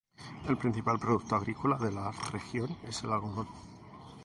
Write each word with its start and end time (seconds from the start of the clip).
El 0.49 0.57
principal 0.57 0.97
producto 0.97 1.35
agrícola 1.35 1.77
de 1.77 1.91
la 1.91 2.11
región 2.31 2.75
es 2.87 3.03
el 3.03 3.11
algodón. 3.11 3.45